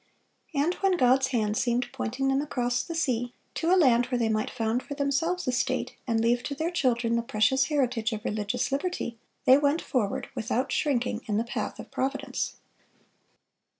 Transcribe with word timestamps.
And 0.55 0.73
when 0.81 0.97
God's 0.97 1.27
hand 1.27 1.55
seemed 1.57 1.91
pointing 1.93 2.27
them 2.29 2.41
across 2.41 2.81
the 2.81 2.95
sea, 2.95 3.35
to 3.53 3.69
a 3.71 3.77
land 3.77 4.07
where 4.07 4.17
they 4.17 4.29
might 4.29 4.49
found 4.49 4.81
for 4.81 4.95
themselves 4.95 5.47
a 5.47 5.51
state, 5.51 5.95
and 6.07 6.19
leave 6.19 6.41
to 6.45 6.55
their 6.55 6.71
children 6.71 7.15
the 7.15 7.21
precious 7.21 7.65
heritage 7.65 8.11
of 8.11 8.25
religious 8.25 8.71
liberty, 8.71 9.19
they 9.45 9.59
went 9.59 9.79
forward, 9.79 10.27
without 10.33 10.71
shrinking, 10.71 11.21
in 11.27 11.37
the 11.37 11.43
path 11.43 11.77
of 11.79 11.91
providence. 11.91 12.55